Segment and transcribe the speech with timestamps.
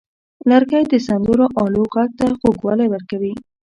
[0.49, 3.33] لرګی د سندرو آلو غږ ته خوږوالی ورکوي.